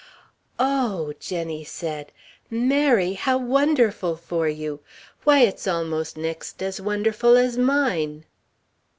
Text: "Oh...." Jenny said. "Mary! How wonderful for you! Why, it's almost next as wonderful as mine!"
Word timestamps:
"Oh...." 0.57 1.13
Jenny 1.19 1.63
said. 1.63 2.11
"Mary! 2.49 3.13
How 3.13 3.37
wonderful 3.37 4.15
for 4.15 4.49
you! 4.49 4.79
Why, 5.25 5.41
it's 5.41 5.67
almost 5.67 6.17
next 6.17 6.63
as 6.63 6.81
wonderful 6.81 7.37
as 7.37 7.55
mine!" 7.55 8.25